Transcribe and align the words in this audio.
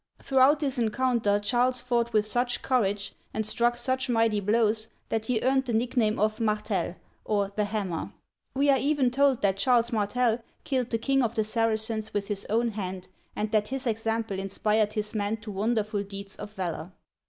Throughout 0.19 0.61
this 0.61 0.79
encounter, 0.79 1.39
Charles 1.39 1.83
fought 1.83 2.11
with 2.11 2.25
such 2.25 2.63
courage, 2.63 3.13
and 3.35 3.45
struck 3.45 3.77
such 3.77 4.09
mighty 4.09 4.39
blows, 4.39 4.87
that 5.09 5.27
he 5.27 5.39
earned 5.43 5.65
the 5.65 5.73
nickname 5.75 6.17
of" 6.17 6.39
Martel'," 6.41 6.95
or" 7.23 7.51
The 7.55 7.65
Hammer." 7.65 8.11
We 8.55 8.71
are 8.71 8.79
even 8.79 9.11
Digitized 9.11 9.13
by 9.13 9.13
VjOOQIC 9.13 9.13
CHARLES 9.13 9.21
MARTEL 9.21 9.27
65 9.27 9.27
told 9.27 9.41
that 9.43 9.57
Charles 9.57 9.91
Martel 10.25 10.43
killed 10.63 10.89
the 10.89 10.97
king 10.97 11.21
of 11.21 11.35
the 11.35 11.43
Saracens 11.43 12.13
with 12.15 12.27
his 12.29 12.45
own 12.49 12.69
hand 12.69 13.07
aud 13.37 13.51
that 13.51 13.67
his 13.67 13.85
example 13.85 14.39
inspired 14.39 14.93
his 14.93 15.13
men 15.13 15.37
to 15.37 15.51
wonderful 15.51 16.01
deeds 16.01 16.35
of 16.35 16.51
valor. 16.53 16.93